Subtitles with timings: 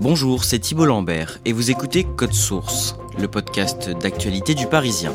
[0.00, 5.12] Bonjour, c'est Thibault Lambert et vous écoutez Code Source, le podcast d'actualité du Parisien.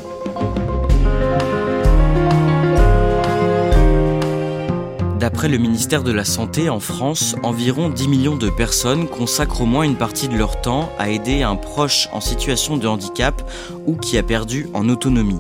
[5.24, 9.66] D'après le ministère de la Santé, en France, environ 10 millions de personnes consacrent au
[9.66, 13.50] moins une partie de leur temps à aider un proche en situation de handicap
[13.86, 15.40] ou qui a perdu en autonomie.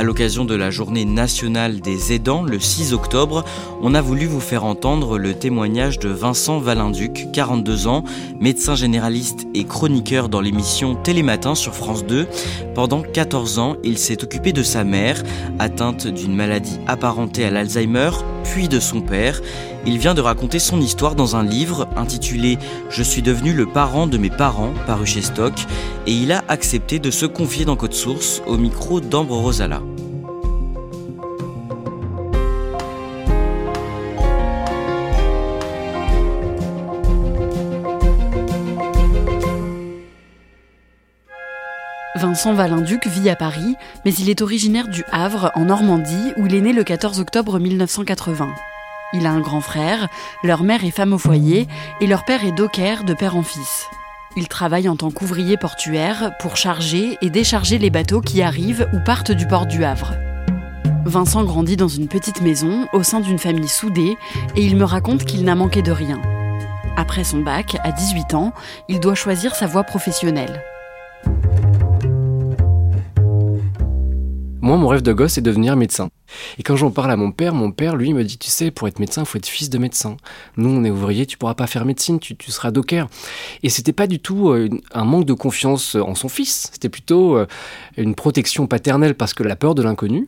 [0.00, 3.44] À l'occasion de la journée nationale des aidants, le 6 octobre,
[3.82, 8.02] on a voulu vous faire entendre le témoignage de Vincent Valinduc, 42 ans,
[8.40, 12.26] médecin généraliste et chroniqueur dans l'émission Télématin sur France 2.
[12.74, 15.22] Pendant 14 ans, il s'est occupé de sa mère,
[15.58, 19.42] atteinte d'une maladie apparentée à l'Alzheimer, puis de son père.
[19.86, 22.58] Il vient de raconter son histoire dans un livre intitulé
[22.90, 25.54] Je suis devenu le parent de mes parents, paru chez Stock,
[26.06, 29.80] et il a accepté de se confier dans Code Source au micro d'Ambre Rosala.
[42.16, 46.54] Vincent Valinduc vit à Paris, mais il est originaire du Havre, en Normandie, où il
[46.54, 48.50] est né le 14 octobre 1980.
[49.12, 50.08] Il a un grand frère,
[50.44, 51.66] leur mère est femme au foyer,
[52.00, 53.88] et leur père est docker de père en fils.
[54.36, 58.98] Il travaille en tant qu'ouvrier portuaire pour charger et décharger les bateaux qui arrivent ou
[59.04, 60.14] partent du port du Havre.
[61.04, 64.16] Vincent grandit dans une petite maison, au sein d'une famille soudée,
[64.54, 66.20] et il me raconte qu'il n'a manqué de rien.
[66.96, 68.52] Après son bac, à 18 ans,
[68.88, 70.62] il doit choisir sa voie professionnelle.
[74.62, 76.10] Moi, mon rêve de gosse, c'est devenir médecin.
[76.58, 78.88] Et quand j'en parle à mon père, mon père, lui, me dit, tu sais, pour
[78.88, 80.16] être médecin, il faut être fils de médecin.
[80.56, 83.08] Nous, on est ouvriers, tu pourras pas faire médecine, tu, seras docker.
[83.62, 86.68] Et c'était pas du tout euh, un manque de confiance en son fils.
[86.72, 87.46] C'était plutôt euh,
[87.96, 90.26] une protection paternelle parce que la peur de l'inconnu.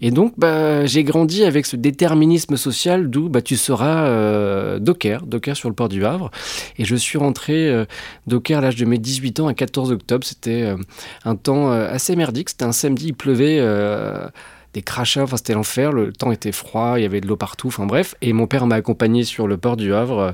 [0.00, 5.26] Et donc, bah, j'ai grandi avec ce déterminisme social d'où bah, tu seras euh, docker,
[5.26, 6.30] docker sur le port du Havre.
[6.78, 7.84] Et je suis rentré euh,
[8.26, 10.24] docker à l'âge de mes 18 ans, à 14 octobre.
[10.24, 10.76] C'était euh,
[11.24, 12.50] un temps assez merdique.
[12.50, 13.60] C'était un samedi, il pleuvait
[14.72, 17.68] des crachats, enfin c'était l'enfer, le temps était froid, il y avait de l'eau partout,
[17.68, 18.14] enfin bref.
[18.22, 20.32] Et mon père m'a accompagné sur le port du Havre euh,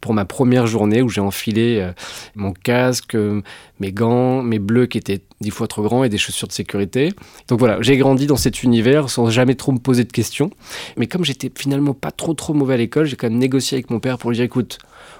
[0.00, 1.92] pour ma première journée où j'ai enfilé euh,
[2.34, 3.42] mon casque, euh,
[3.78, 7.12] mes gants, mes bleus qui étaient dix fois trop grands et des chaussures de sécurité.
[7.48, 10.50] Donc voilà, j'ai grandi dans cet univers sans jamais trop me poser de questions.
[10.96, 13.90] Mais comme j'étais finalement pas trop trop mauvais à l'école, j'ai quand même négocié avec
[13.90, 14.78] mon père pour lui dire écoute,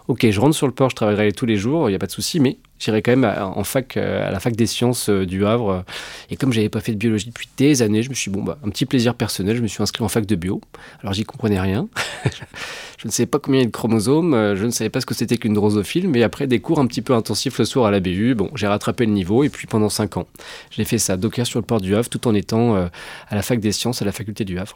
[0.08, 2.06] ok, je rentre sur le port, je travaillerai tous les jours, il n'y a pas
[2.06, 5.08] de souci, mais j'irai quand même à, en fac, euh, à la fac des sciences
[5.08, 5.84] euh, du Havre.
[6.30, 8.44] Et comme j'avais pas fait de biologie depuis des années, je me suis dit, bon,
[8.44, 10.60] bah, un petit plaisir personnel, je me suis inscrit en fac de bio.
[11.02, 11.88] Alors j'y comprenais rien.
[12.98, 15.00] je ne savais pas combien il y a de chromosomes, euh, je ne savais pas
[15.00, 17.86] ce que c'était qu'une drosophile, mais après des cours un petit peu intensifs le soir
[17.86, 20.26] à la BU, bon, j'ai rattrapé le niveau, et puis pendant 5 ans,
[20.70, 23.60] j'ai fait ça, docker sur le port du Havre, tout en étant à la fac
[23.60, 24.74] des sciences à la faculté du Havre.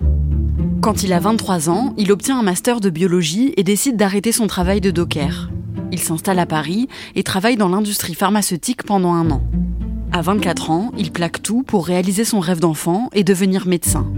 [0.81, 4.47] Quand il a 23 ans, il obtient un master de biologie et décide d'arrêter son
[4.47, 5.51] travail de docker.
[5.93, 9.43] Il s'installe à Paris et travaille dans l'industrie pharmaceutique pendant un an.
[10.13, 14.11] À 24 ans, il plaque tout pour réaliser son rêve d'enfant et devenir médecin.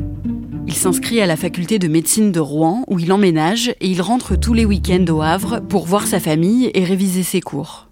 [0.67, 4.37] Il s'inscrit à la faculté de médecine de Rouen où il emménage et il rentre
[4.37, 7.89] tous les week-ends au Havre pour voir sa famille et réviser ses cours.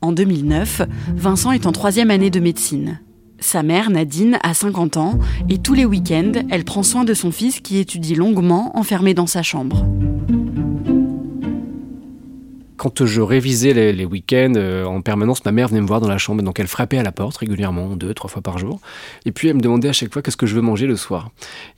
[0.00, 0.82] En 2009,
[1.14, 3.00] Vincent est en troisième année de médecine.
[3.38, 5.18] Sa mère, Nadine, a 50 ans
[5.48, 9.26] et tous les week-ends, elle prend soin de son fils qui étudie longuement enfermé dans
[9.26, 9.86] sa chambre
[12.80, 16.16] quand je révisais les, week-ends euh, en permanence, ma mère venait me voir dans la
[16.16, 18.80] chambre, donc elle frappait à la porte régulièrement, deux, trois fois par jour.
[19.26, 21.28] Et puis elle me demandait à chaque fois qu'est-ce que je veux manger le soir?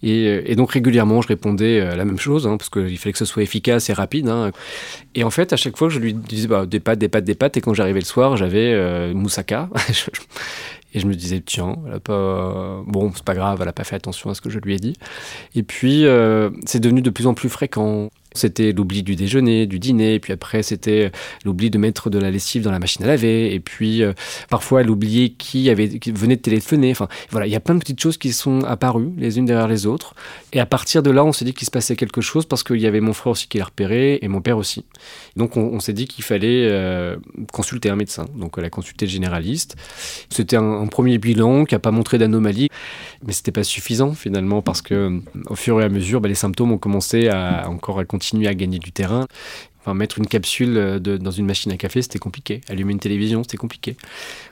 [0.05, 3.19] Et, euh, donc régulièrement, je répondais euh, la même chose, hein, parce qu'il fallait que
[3.19, 4.29] ce soit efficace et rapide.
[4.29, 4.53] Hein.
[5.17, 7.35] Et en fait, à chaque fois, je lui disais bah, des pâtes, des pâtes, des
[7.35, 7.57] pâtes.
[7.57, 9.71] Et quand j'arrivais le soir, j'avais moussaka.
[10.95, 12.83] Et je me disais, tiens, elle a pas.
[12.87, 14.79] Bon, c'est pas grave, elle a pas fait attention à ce que je lui ai
[14.79, 14.95] dit.
[15.57, 16.05] Et puis,
[16.67, 18.11] c'est devenu de plus en plus fréquent.
[18.35, 21.11] C'était l'oubli du déjeuner, du dîner, puis après c'était
[21.45, 24.13] l'oubli de mettre de la lessive dans la machine à laver, et puis euh,
[24.49, 24.89] parfois elle
[25.39, 26.91] qui venait de téléphoner.
[26.91, 29.69] Enfin voilà, il y a plein de petites choses qui sont apparues les unes derrière
[29.69, 30.15] les autres.
[30.53, 32.81] Et à partir de là, on s'est dit qu'il se passait quelque chose parce qu'il
[32.81, 34.85] y avait mon frère aussi qui l'a repéré et mon père aussi.
[35.37, 37.17] Donc on, s'est dit qu'il fallait euh,
[37.53, 38.27] consulter un médecin.
[38.37, 39.77] Donc elle a consulté le généraliste.
[40.31, 42.69] C'était un, premier bilan qui n'a pas montré d'anomalie,
[43.25, 46.73] mais c'était pas suffisant finalement parce que au fur et à mesure, bah, les symptômes
[46.73, 49.27] ont commencé à encore à continuer à gagner du terrain.
[49.81, 52.61] Enfin, mettre une capsule euh, dans une machine à café, c'était compliqué.
[52.69, 53.97] Allumer une télévision, c'était compliqué.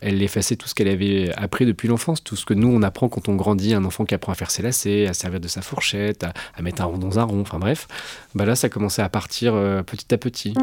[0.00, 3.08] Elle effaçait tout ce qu'elle avait appris depuis l'enfance, tout ce que nous, on apprend
[3.08, 3.72] quand on grandit.
[3.74, 6.82] Un enfant qui apprend à faire ses lacets, à servir de sa fourchette, à, mettre
[6.82, 7.86] un rond dans un rond, enfin bref.
[8.34, 10.54] Bah là, ça commençait à partir euh, petit à petit.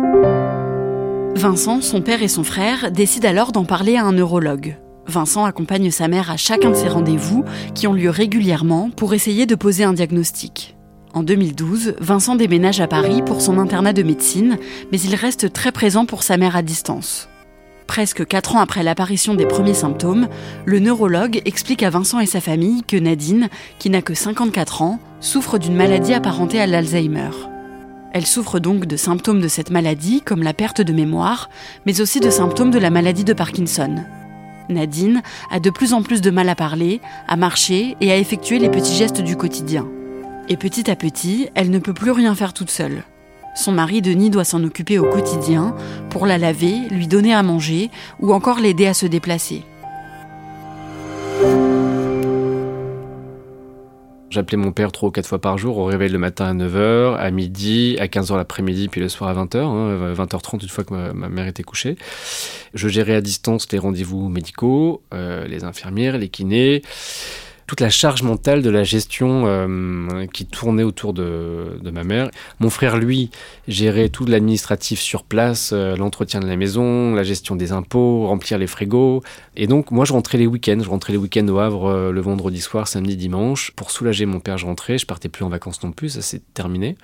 [1.36, 4.76] Vincent, son père et son frère décident alors d'en parler à un neurologue.
[5.06, 9.46] Vincent accompagne sa mère à chacun de ses rendez-vous qui ont lieu régulièrement pour essayer
[9.46, 10.77] de poser un diagnostic.
[11.14, 14.58] En 2012, Vincent déménage à Paris pour son internat de médecine,
[14.92, 17.30] mais il reste très présent pour sa mère à distance.
[17.88, 20.28] Presque 4 ans après l'apparition des premiers symptômes,
[20.66, 23.48] le neurologue explique à Vincent et sa famille que Nadine,
[23.80, 27.32] qui n'a que 54 ans, souffre d'une maladie apparentée à l'Alzheimer.
[28.14, 31.50] Elle souffre donc de symptômes de cette maladie, comme la perte de mémoire,
[31.86, 33.96] mais aussi de symptômes de la maladie de Parkinson.
[34.70, 38.60] Nadine a de plus en plus de mal à parler, à marcher et à effectuer
[38.60, 39.88] les petits gestes du quotidien.
[40.50, 43.04] Et petit à petit, elle ne peut plus rien faire toute seule.
[43.54, 45.76] Son mari Denis doit s'en occuper au quotidien
[46.10, 47.90] pour la laver, lui donner à manger
[48.22, 49.64] ou encore l'aider à se déplacer.
[54.30, 57.18] J'appelais mon père trois ou quatre fois par jour, au réveil le matin à 9h,
[57.18, 60.94] à midi, à 15h l'après-midi, puis le soir à 20h, 20h30 hein, une fois que
[60.94, 61.98] ma, mère était couchée.
[62.74, 66.84] Je gérais à distance les rendez-vous médicaux, euh, les infirmières, les kinés
[67.68, 72.32] toute la charge mentale de la gestion euh, qui tournait autour de, ma mère.
[72.60, 73.30] Mon frère, lui,
[73.68, 78.58] gérait tout l'administratif sur place, euh, l'entretien de la maison, la gestion des impôts, remplir
[78.58, 79.22] les frigos.
[79.58, 80.80] Et donc, moi, je rentrais les week-ends.
[80.82, 83.72] Je rentrais les week-ends au Havre euh, le vendredi soir, samedi, dimanche.
[83.76, 84.98] Pour soulager mon père, je rentrais.
[84.98, 86.96] Je partais plus en vacances non plus, ça s'est terminé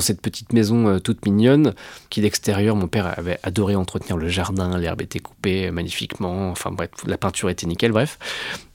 [0.00, 1.74] cette petite maison euh, toute mignonne,
[2.10, 6.90] qui d'extérieur, mon père avait adoré entretenir le jardin, l'herbe était coupée magnifiquement, enfin bref,
[7.06, 8.18] la peinture était nickel, bref.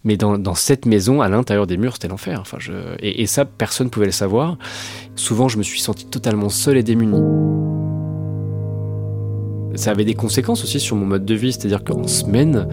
[0.06, 2.39] Mais dans, cette maison, à l'intérieur des murs, c'était l'enfer.
[2.39, 2.71] Enfin, je...
[3.00, 4.57] et, ça, personne ne pouvait le savoir.
[5.16, 7.19] Souvent, je me suis senti totalement seul et démuni.
[9.75, 12.68] Ça avait des conséquences aussi sur mon mode de vie, c'est-à-dire qu'en semaine,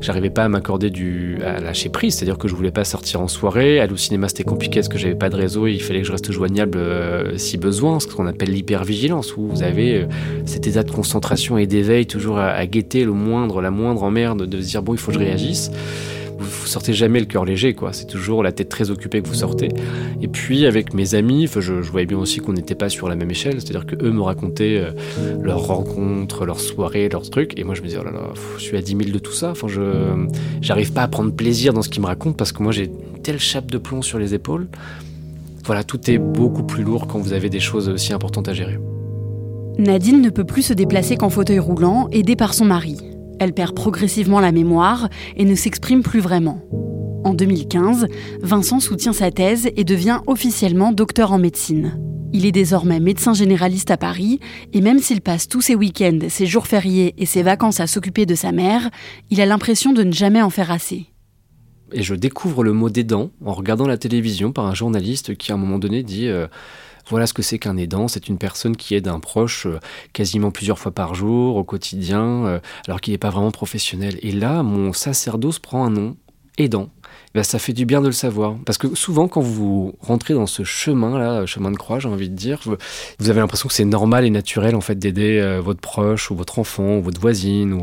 [0.00, 3.28] J'arrivais pas à m'accorder du à lâcher prise, c'est-à-dire que je voulais pas sortir en
[3.28, 3.80] soirée.
[3.80, 6.06] Aller au cinéma c'était compliqué parce que j'avais pas de réseau et il fallait que
[6.06, 10.06] je reste joignable euh, si besoin, ce qu'on appelle l'hypervigilance, où vous avez euh,
[10.44, 14.60] cet état de concentration et d'éveil toujours à, guetter le moindre, la moindre emmerde, de
[14.60, 15.70] se dire bon il faut que je réagisse
[16.38, 17.92] vous, sortez jamais le cœur léger, quoi.
[17.92, 19.68] C'est toujours la tête très occupée que vous sortez.
[20.22, 23.30] Et puis avec mes amis, je, voyais bien aussi qu'on n'était pas sur la même
[23.30, 24.90] échelle, c'est-à-dire que eux me racontaient euh,
[25.42, 28.62] leurs rencontres, leurs soirées, leurs trucs, et moi je me disais oh là là, je
[28.62, 29.50] suis à 10 000 de tout ça.
[29.50, 29.82] Enfin, je
[30.60, 33.22] j'arrive pas à prendre plaisir dans ce qu'ils me racontent parce que moi j'ai une
[33.22, 34.68] telle chape de plomb sur les épaules.
[35.64, 38.78] Voilà, tout est beaucoup plus lourd quand vous avez des choses aussi importantes à gérer.
[39.78, 42.96] Nadine ne peut plus se déplacer qu'en fauteuil roulant, aidée par son mari.
[43.40, 46.60] Elle perd progressivement la mémoire et ne s'exprime plus vraiment.
[47.24, 48.06] En 2015,
[48.42, 51.98] Vincent soutient sa thèse et devient officiellement docteur en médecine.
[52.32, 54.38] Il est désormais médecin généraliste à Paris,
[54.72, 58.26] et même s'il passe tous ses week-ends, ses jours fériés et ses vacances à s'occuper
[58.26, 58.90] de sa mère,
[59.30, 61.06] il a l'impression de ne jamais en faire assez.
[61.92, 65.54] Et je découvre le mot d'aidant en regardant la télévision par un journaliste qui à
[65.54, 66.46] un moment donné dit euh,
[67.08, 68.08] voilà ce que c'est qu'un aidant.
[68.08, 69.78] C'est une personne qui aide un proche euh,
[70.12, 74.18] quasiment plusieurs fois par jour, au quotidien, euh, alors qu'il n'est pas vraiment professionnel.
[74.22, 76.16] Et là, mon sacerdoce prend un nom,
[76.58, 76.90] aidant.
[77.34, 78.56] Ben, ça fait du bien de le savoir.
[78.64, 82.34] Parce que souvent, quand vous rentrez dans ce chemin-là, chemin de croix, j'ai envie de
[82.34, 82.60] dire,
[83.18, 86.36] vous avez l'impression que c'est normal et naturel en fait d'aider euh, votre proche ou
[86.36, 87.78] votre enfant ou votre voisine.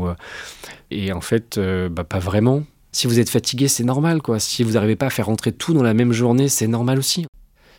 [0.90, 1.58] Et en fait,
[1.90, 2.62] bah, pas vraiment.
[2.92, 4.22] Si vous êtes fatigué, c'est normal.
[4.22, 4.38] quoi.
[4.38, 7.26] Si vous n'arrivez pas à faire rentrer tout dans la même journée, c'est normal aussi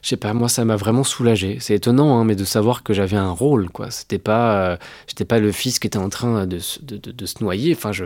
[0.02, 1.58] je sais pas, moi ça m'a vraiment soulagé.
[1.60, 3.92] C'est étonnant, hein, mais de savoir que j'avais un rôle, quoi.
[3.92, 4.78] C'était pas, euh,
[5.08, 7.74] j'étais pas le fils qui était en train de, de, se noyer.
[7.76, 8.06] Enfin, je,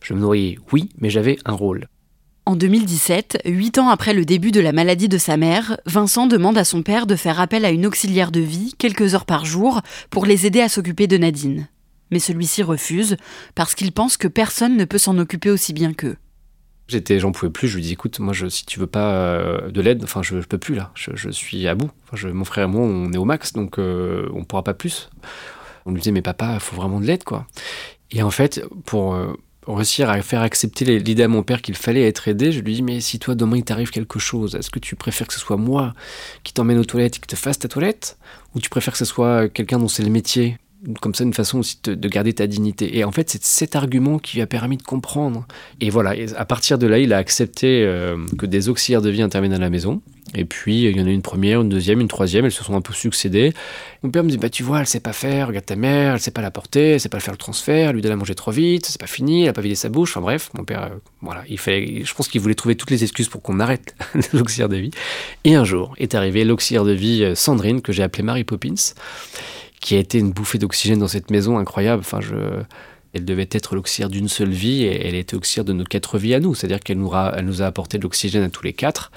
[0.00, 1.88] je me noyais, oui, mais j'avais un rôle.
[2.48, 6.56] En 2017, huit ans après le début de la maladie de sa mère, Vincent demande
[6.56, 9.80] à son père de faire appel à une auxiliaire de vie quelques heures par jour
[10.10, 11.66] pour les aider à s'occuper de Nadine.
[12.12, 13.16] Mais celui-ci refuse
[13.56, 16.16] parce qu'il pense que personne ne peut s'en occuper aussi bien qu'eux.
[16.88, 17.68] J'en pouvais plus.
[17.68, 20.40] Je lui dis, écoute, moi, je, si tu veux pas euh, de l'aide, enfin, je,
[20.40, 20.92] je, peux plus là.
[20.94, 21.90] Je, suis à bout.
[22.24, 25.10] Mon frère et moi, on est au max, donc euh, on pourra pas plus.
[25.84, 27.46] On lui disait, mais papa, il faut vraiment de l'aide, quoi.
[28.12, 29.32] Et en fait, pour euh,
[29.66, 32.82] réussir à faire accepter l'idée à mon père qu'il fallait être aidé, je lui dis
[32.82, 35.56] mais si toi demain il t'arrive quelque chose, est-ce que tu préfères que ce soit
[35.56, 35.92] moi
[36.44, 38.16] qui t'emmène aux toilettes et qui te fasse ta toilette?
[38.54, 40.58] Ou tu préfères que ce soit quelqu'un dont c'est le métier?
[41.00, 42.96] Comme ça une façon aussi de, garder ta dignité.
[42.98, 45.46] Et en fait, c'est cet argument qui lui a permis de comprendre.
[45.80, 49.22] Et voilà, à partir de là, il a accepté euh, que des auxiliaires de vie
[49.22, 50.02] interviennent à la maison.
[50.34, 52.74] Et puis, il y en a une première, une deuxième, une troisième, elles se sont
[52.74, 53.52] un peu succédées.
[54.02, 56.20] Mon père me dit, bah tu vois, elle sait pas faire, regarde ta mère, elle
[56.20, 58.34] sait pas la porter, elle sait pas faire le transfert, elle lui donne à manger
[58.34, 60.10] trop vite, c'est pas fini, elle a pas vidé sa bouche.
[60.10, 63.04] Enfin bref, mon père, euh, voilà, il fallait, je pense qu'il voulait trouver toutes les
[63.04, 63.94] excuses pour qu'on arrête
[64.32, 64.90] l'auxiliaire de vie.
[65.44, 68.74] Et un jour est arrivé l'auxiliaire de vie euh, Sandrine, que j'ai appelée Mary Poppins
[69.80, 72.00] qui a été une bouffée d'oxygène dans cette maison incroyable.
[72.00, 72.20] Enfin,
[73.12, 76.34] elle devait être l'auxiliaire d'une seule vie et elle était auxiliaire de nos quatre vies
[76.34, 76.54] à nous.
[76.54, 79.10] C'est-à-dire qu'elle nous, a, elle nous a apporté de l'oxygène à tous les quatre.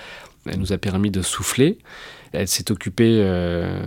[0.45, 1.79] Elle nous a permis de souffler.
[2.31, 3.83] Elle s'est occupée euh,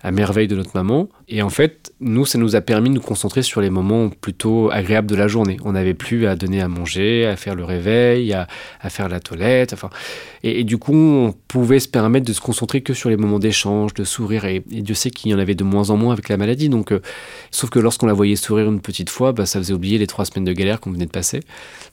[0.00, 1.08] à merveille de notre maman.
[1.26, 4.70] Et en fait, nous, ça nous a permis de nous concentrer sur les moments plutôt
[4.70, 5.56] agréables de la journée.
[5.64, 8.46] On n'avait plus à donner à manger, à faire le réveil, à,
[8.90, 9.72] faire la toilette.
[9.72, 9.90] Enfin,
[10.44, 13.92] et, du coup, on pouvait se permettre de se concentrer que sur les moments d'échange,
[13.94, 14.44] de sourire.
[14.44, 16.68] Et, Dieu sait qu'il y en avait de moins en moins avec la maladie.
[16.68, 17.00] Donc, euh,
[17.50, 20.24] sauf que lorsqu'on la voyait sourire une petite fois, bah, ça faisait oublier les trois
[20.24, 21.40] semaines de galère qu'on venait de passer.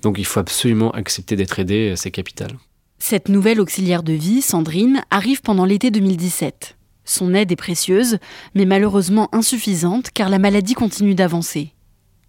[0.04, 2.52] Donc, il faut absolument accepter d'être aidé, c'est capital.
[3.00, 6.76] Cette nouvelle auxiliaire de vie, Sandrine, arrive pendant l'été 2017.
[7.06, 8.18] Son aide est précieuse,
[8.56, 11.72] mais malheureusement insuffisante car la maladie continue d'avancer.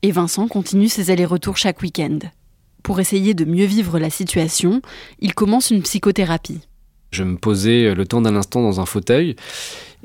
[0.03, 2.19] Et Vincent continue ses allers-retours chaque week-end.
[2.83, 4.81] Pour essayer de mieux vivre la situation,
[5.19, 6.61] il commence une psychothérapie.
[7.11, 9.37] Je me posais le temps d'un instant dans un fauteuil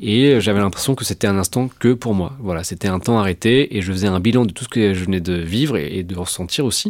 [0.02, 2.34] et j'avais l'impression que c'était un instant que pour moi.
[2.40, 5.06] Voilà, c'était un temps arrêté et je faisais un bilan de tout ce que je
[5.06, 6.90] venais de vivre et de ressentir aussi.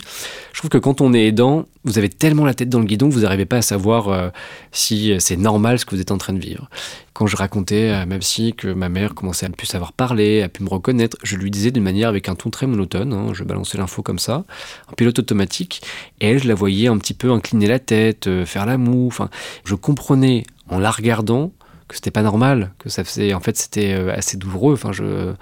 [0.54, 3.10] Je trouve que quand on est aidant, vous avez tellement la tête dans le guidon
[3.10, 4.30] que vous n'arrivez pas à savoir euh,
[4.72, 6.70] si c'est normal ce que vous êtes en train de vivre.
[7.14, 10.48] Quand je racontais à ma psy que ma mère commençait à plus savoir parler, à
[10.48, 13.44] pu me reconnaître, je lui disais d'une manière avec un ton très monotone, hein, je
[13.44, 14.46] balançais l'info comme ça,
[14.90, 15.82] en pilote automatique,
[16.22, 19.08] et elle, je la voyais un petit peu incliner la tête, euh, faire la moue,
[19.08, 19.30] enfin,
[19.66, 21.52] je comprenais en la regardant
[21.92, 24.74] que c'était pas normal, que ça faisait, en fait, c'était euh, assez douloureux.
[24.74, 25.34] Enfin, je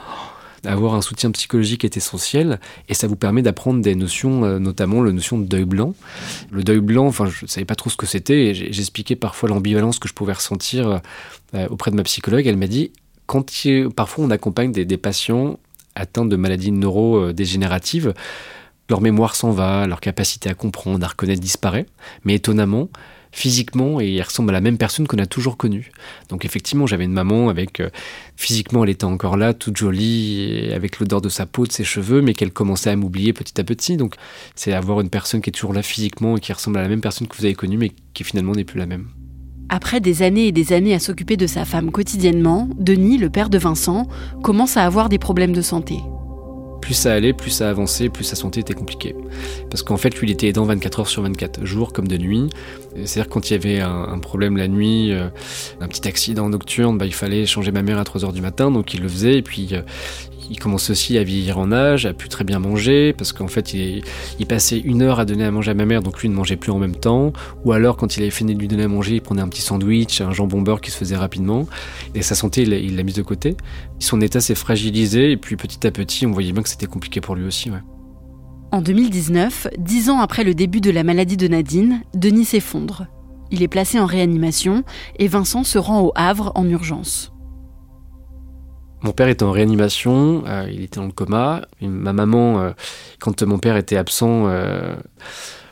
[0.66, 5.02] avoir un soutien psychologique est essentiel et ça vous permet d'apprendre des notions, euh, notamment
[5.02, 5.94] la notion de deuil blanc.
[6.52, 9.48] Le deuil blanc, enfin, je ne savais pas trop ce que c'était et j'expliquais parfois
[9.48, 11.00] l'ambivalence que je pouvais ressentir
[11.56, 12.46] euh, auprès de ma psychologue.
[12.46, 12.92] Elle m'a dit
[13.26, 13.50] quand
[13.96, 15.60] parfois on accompagne des, des patients
[15.96, 18.14] atteints de maladies neurodégénératives,
[18.90, 21.86] leur mémoire s'en va, leur capacité à comprendre, à reconnaître disparaît,
[22.26, 22.90] mais étonnamment,
[23.32, 25.92] physiquement et il ressemble à la même personne qu'on a toujours connue.
[26.30, 27.90] Donc effectivement, j'avais une maman avec euh,
[28.36, 32.22] physiquement elle était encore là, toute jolie, avec l'odeur de sa peau, de ses cheveux,
[32.22, 33.98] mais qu'elle commençait à m'oublier petit à petit.
[33.98, 34.16] Donc
[34.56, 37.02] c'est avoir une personne qui est toujours là physiquement et qui ressemble à la même
[37.02, 39.08] personne que vous avez connue, mais qui finalement n'est plus la même.
[39.70, 43.50] Après des années et des années à s'occuper de sa femme quotidiennement, Denis, le père
[43.50, 44.08] de Vincent,
[44.42, 46.00] commence à avoir des problèmes de santé
[46.82, 49.16] plus ça allait, plus ça avançait, plus sa santé était compliquée.
[49.70, 52.50] Parce qu'en fait, lui, il était aidant 24 heures sur 24, jour comme de nuit.
[53.06, 55.30] C'est-à-dire quand il y avait un, problème la nuit, euh,
[55.80, 58.72] un petit accident nocturne, bah, il fallait changer ma mère à 3 heures du matin,
[58.72, 59.38] donc il le faisait.
[59.38, 59.82] Et puis, euh,
[60.50, 63.74] il commence aussi à vieillir en âge, à plus très bien manger, parce qu'en fait,
[63.74, 64.04] il,
[64.48, 66.72] passait une heure à donner à manger à ma mère, donc lui ne mangeait plus
[66.72, 67.34] en même temps.
[67.66, 69.62] Ou alors, quand il avait fini de lui donner à manger, il prenait un petit
[69.62, 71.68] sandwich, un jambon beurre qui se faisait rapidement.
[72.16, 73.56] Et sa santé, il l'a mise de côté.
[74.00, 77.22] Son état s'est fragilisé, et puis petit à petit, on voyait bien que c'était compliqué
[77.22, 77.70] pour lui aussi.
[78.72, 83.08] En 2019, dix ans après le début de la maladie de Nadine, Denis s'effondre.
[83.52, 84.84] Il est placé en réanimation
[85.18, 87.34] et Vincent se rend au Havre en urgence.
[89.02, 91.62] Mon père était en réanimation, euh, il était dans le coma.
[91.82, 92.72] ma maman, euh,
[93.20, 94.96] quand mon père était absent, euh,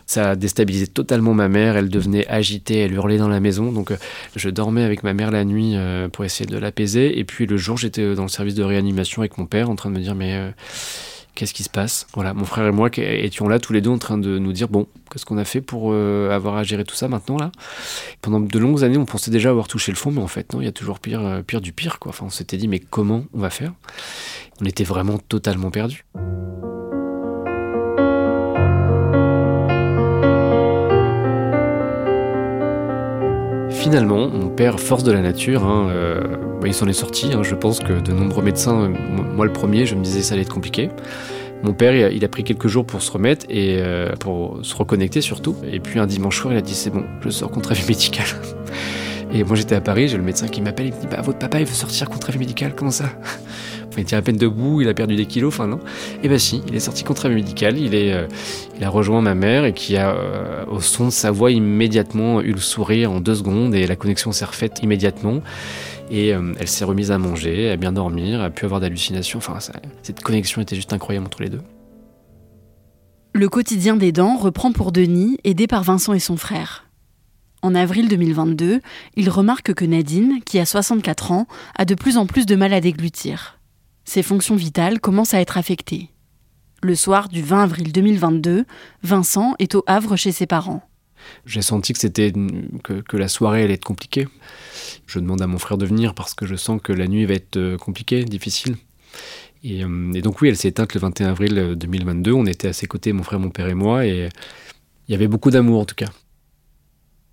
[0.05, 1.75] ça a déstabilisé totalement ma mère.
[1.75, 3.73] Elle devenait agitée, elle hurlait dans la maison.
[3.73, 3.91] Donc
[4.35, 5.75] je dormais avec ma mère la nuit
[6.13, 7.19] pour essayer de l'apaiser.
[7.19, 9.89] Et puis le jour, j'étais dans le service de réanimation avec mon père en train
[9.89, 10.53] de me dire mais
[11.37, 12.07] qu'est-ce qui se passe?
[12.15, 14.69] Voilà, mon frère et moi étions là tous les deux en train de nous dire
[14.69, 17.51] bon, qu'est-ce qu'on a fait pour euh, avoir à gérer tout ça maintenant là?
[18.21, 20.61] Pendant de longues années, on pensait déjà avoir touché le fond, mais en fait non,
[20.61, 22.09] il y a toujours pire, euh, pire du pire quoi.
[22.09, 23.71] Enfin, on s'était dit mais comment on va faire?
[24.59, 26.05] On était vraiment totalement perdus.
[33.69, 36.21] Finalement, mon père, force de la nature, hein, euh,
[36.67, 37.31] il s'en est sorti.
[37.33, 37.43] Hein.
[37.43, 38.89] Je pense que de nombreux médecins, euh,
[39.35, 40.89] moi le premier, je me disais ça allait être compliqué.
[41.63, 45.21] Mon père, il a, pris quelques jours pour se remettre et euh, pour se reconnecter
[45.21, 45.55] surtout.
[45.71, 48.25] Et puis un dimanche soir, il a dit c'est bon, je sors contre avis médical.
[49.33, 51.37] Et moi j'étais à Paris, j'ai le médecin qui m'appelle, il me dit bah votre
[51.37, 53.09] papa il veut sortir contre avis médical, comment ça?
[53.97, 55.77] Il tient à peine debout, il a perdu des kilos, enfin non?
[55.77, 58.27] Et eh ben, si, il est sorti contre avis médical, il, est, euh,
[58.77, 60.15] il a rejoint ma mère et qui a,
[60.69, 64.31] au son de sa voix, immédiatement eu le sourire en deux secondes et la connexion
[64.31, 65.41] s'est refaite immédiatement.
[66.09, 69.39] Et euh, elle s'est remise à manger, à bien dormir, a pu avoir d'hallucinations.
[69.39, 69.59] Enfin,
[70.01, 71.61] cette connexion était juste incroyable entre les deux.
[73.33, 76.85] Le quotidien des dents reprend pour Denis, aidé par Vincent et son frère.
[77.61, 78.81] En avril 2022,
[79.15, 81.47] il remarque que Nadine, qui a 64 ans,
[81.77, 83.59] a de plus en plus de mal à déglutir.
[84.05, 86.09] Ses fonctions vitales commencent à être affectées.
[86.81, 88.65] Le soir du 20 avril 2022,
[89.03, 90.83] Vincent est au Havre chez ses parents.
[91.45, 92.33] J'ai senti que c'était
[92.83, 94.27] que, la soirée allait être compliquée.
[95.05, 97.33] Je demande à mon frère de venir parce que je sens que la nuit va
[97.33, 98.75] être euh, compliquée, difficile.
[99.63, 102.31] Et, euh, et donc oui, elle s'est éteinte le 21 avril 2022.
[102.31, 104.29] On était à ses côtés, mon frère, mon père et moi, et
[105.07, 106.09] il y avait beaucoup d'amour en tout cas.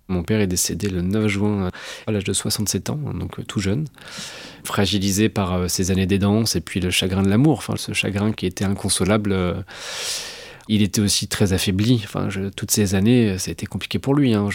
[0.07, 1.71] Mon père est décédé le 9 juin
[2.05, 3.85] à l'âge de 67 ans, donc euh, tout jeune,
[4.63, 8.45] fragilisé par euh, ses années d'aidance et puis le chagrin de l'amour, ce chagrin qui
[8.45, 9.35] était inconsolable.
[10.69, 12.05] Euh, il était aussi très affaibli.
[12.55, 14.33] Toutes ces années, ça a été compliqué pour lui.
[14.33, 14.49] Hein,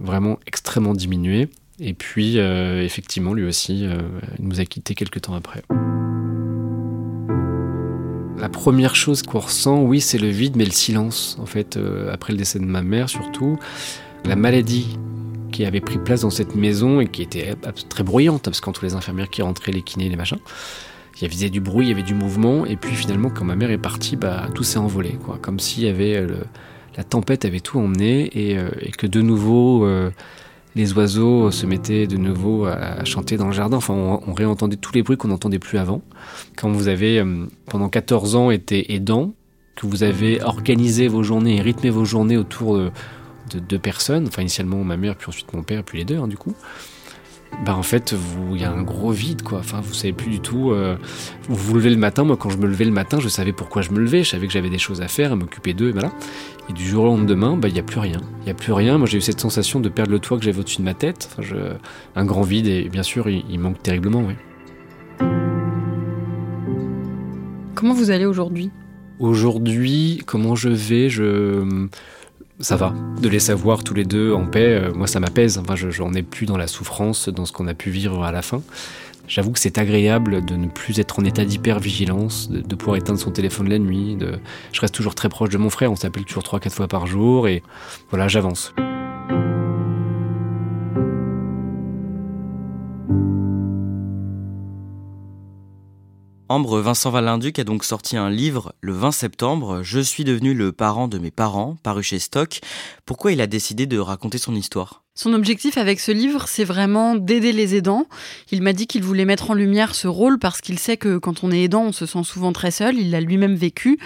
[0.00, 1.48] vraiment extrêmement diminué.
[1.78, 3.84] Et puis, effectivement, lui aussi,
[4.38, 5.62] il nous a quittés quelques temps après.
[8.38, 11.78] La première chose qu'on ressent, oui, c'est le vide, mais le silence, en fait,
[12.10, 13.58] après le décès de ma mère surtout
[14.26, 14.98] la maladie
[15.52, 17.54] qui avait pris place dans cette maison et qui était
[17.88, 20.38] très bruyante, parce que quand tous les infirmières qui rentraient, les kinés, les machins,
[21.16, 23.56] il y avait du bruit, il y avait du mouvement, et puis finalement, quand ma
[23.56, 25.38] mère est partie, bah, tout s'est envolé, quoi.
[25.40, 26.28] Comme s'il y avait euh,
[26.96, 28.68] la tempête avait tout emmené et, euh,
[28.98, 30.10] que de nouveau euh,
[30.74, 33.78] les oiseaux se mettaient de nouveau à, chanter dans le jardin.
[33.78, 36.02] Enfin, on, réentendait tous les bruits qu'on n'entendait plus avant.
[36.56, 37.24] Quand vous avez
[37.70, 39.34] pendant 14 ans été aidant,
[39.74, 42.90] que vous avez organisé vos journées et rythmé vos journées autour de
[43.50, 46.28] de deux personnes, enfin initialement ma mère, puis ensuite mon père, puis les deux hein,
[46.28, 46.54] du coup,
[47.64, 48.14] bah en fait
[48.52, 49.58] il y a un gros vide quoi.
[49.58, 50.72] Enfin vous savez plus du tout.
[50.72, 50.96] Euh,
[51.48, 53.82] vous vous levez le matin, moi quand je me levais le matin, je savais pourquoi
[53.82, 55.92] je me levais, je savais que j'avais des choses à faire, à m'occuper d'eux et
[55.92, 56.12] voilà.
[56.68, 58.20] Et du jour au lendemain, bah il y a plus rien.
[58.42, 58.98] Il y a plus rien.
[58.98, 61.28] Moi j'ai eu cette sensation de perdre le toit que j'avais au-dessus de ma tête.
[61.32, 61.56] Enfin, je...
[62.14, 64.34] un grand vide et bien sûr il, manque terriblement, oui.
[67.74, 68.70] Comment vous allez aujourd'hui?
[69.18, 71.08] Aujourd'hui, comment je vais?
[71.08, 71.88] Je
[72.60, 72.94] ça va.
[73.20, 75.58] De les savoir tous les deux en paix, euh, moi ça m'apaise.
[75.58, 78.32] Enfin, je n'en ai plus dans la souffrance, dans ce qu'on a pu vivre à
[78.32, 78.62] la fin.
[79.28, 83.18] J'avoue que c'est agréable de ne plus être en état d'hypervigilance, de, de pouvoir éteindre
[83.18, 84.16] son téléphone la nuit.
[84.72, 87.48] Je reste toujours très proche de mon frère, on s'appelle toujours 3-4 fois par jour
[87.48, 87.62] et
[88.10, 88.72] voilà, j'avance.
[96.48, 100.70] Ambre Vincent Valinduc a donc sorti un livre le 20 septembre, Je suis devenu le
[100.70, 102.60] parent de mes parents, paru chez Stock.
[103.04, 105.02] Pourquoi il a décidé de raconter son histoire?
[105.16, 108.06] Son objectif avec ce livre, c'est vraiment d'aider les aidants.
[108.52, 111.42] Il m'a dit qu'il voulait mettre en lumière ce rôle parce qu'il sait que quand
[111.42, 112.96] on est aidant, on se sent souvent très seul.
[112.96, 113.98] Il l'a lui-même vécu.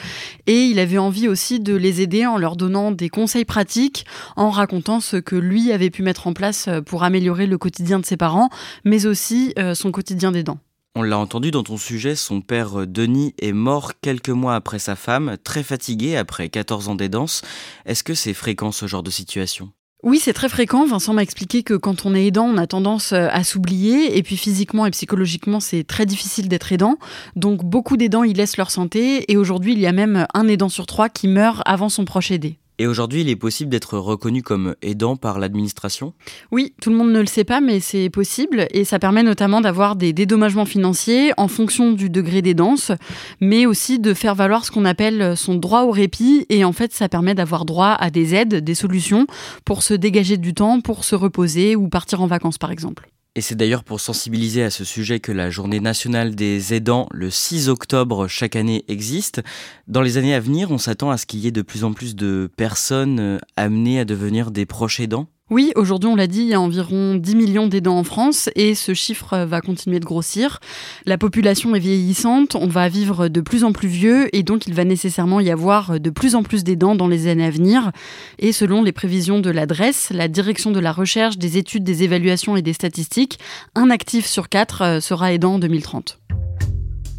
[0.47, 4.49] Et il avait envie aussi de les aider en leur donnant des conseils pratiques, en
[4.49, 8.17] racontant ce que lui avait pu mettre en place pour améliorer le quotidien de ses
[8.17, 8.49] parents,
[8.87, 10.59] mais aussi euh, son quotidien d'aidant.
[10.97, 14.81] On l'a entendu dans ton sujet, son père euh, Denis est mort quelques mois après
[14.81, 17.43] sa femme, très fatigué après 14 ans d'aidance.
[17.87, 19.71] Est-ce que c'est fréquent ce genre de situation?
[20.03, 20.85] Oui, c'est très fréquent.
[20.87, 24.19] Vincent m'a expliqué que quand on est aidant, on a tendance euh, à s'oublier.
[24.19, 26.97] Et puis physiquement et psychologiquement, c'est très difficile d'être aidant.
[27.37, 29.31] Donc beaucoup d'aidants, ils laissent leur santé.
[29.31, 32.33] Et aujourd'hui, il y a même un aidant sur trois qui meurt avant son proche
[32.33, 32.59] aidé.
[32.81, 36.15] Et aujourd'hui, il est possible d'être reconnu comme aidant par l'administration?
[36.51, 38.69] Oui, tout le monde ne le sait pas, mais c'est possible.
[38.71, 42.91] Et ça permet notamment d'avoir des dédommagements financiers en fonction du degré d'aidance,
[43.39, 46.47] mais aussi de faire valoir ce qu'on appelle son droit au répit.
[46.49, 49.27] Et en fait, ça permet d'avoir droit à des aides, des solutions
[49.67, 53.11] pour se dégager du temps, pour se reposer ou partir en vacances, par exemple.
[53.37, 57.31] Et c'est d'ailleurs pour sensibiliser à ce sujet que la journée nationale des aidants, le
[57.31, 59.41] 6 octobre chaque année, existe.
[59.87, 61.93] Dans les années à venir, on s'attend à ce qu'il y ait de plus en
[61.93, 65.29] plus de personnes euh, amenées à devenir des proches aidants?
[65.51, 68.77] Oui, aujourd'hui, on l'a dit, il y a environ 10 millions d'aidants en France et
[68.77, 70.61] ce chiffre va continuer de grossir.
[71.07, 74.75] La population est vieillissante, on va vivre de plus en plus vieux et donc il
[74.75, 77.91] va nécessairement y avoir de plus en plus d'aidants dans les années à venir.
[78.39, 82.57] Et selon les prévisions de l'adresse, la direction de la recherche, des études, des évaluations
[82.57, 83.41] et des statistiques,
[83.75, 86.21] un actif sur quatre euh, sera aidant en 2030.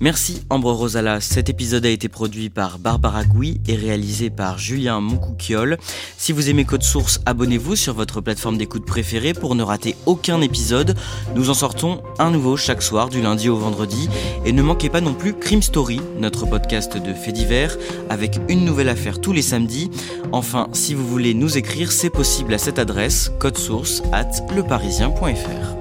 [0.02, 1.22] Merci Ambre Rosala.
[1.22, 5.78] Cet épisode a été produit par Barbara Gouy et réalisé par Julien Moncouquiole.
[6.18, 10.42] Si vous aimez Code Source, abonnez-vous sur votre plateforme d'écoute préférée pour ne rater aucun
[10.42, 10.98] épisode.
[11.36, 14.10] Nous en sortons un nouveau chaque soir du lundi au vendredi.
[14.44, 17.78] Et ne manquez pas non plus Crime Story, notre podcast de faits divers,
[18.10, 19.92] avec une nouvelle affaire tous les samedis.
[20.32, 25.81] Enfin, si vous voulez nous écrire, c'est possible à cette adresse, code source at leparisien.fr.